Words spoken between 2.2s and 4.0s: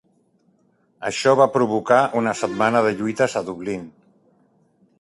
una setmana de lluites a Dublín.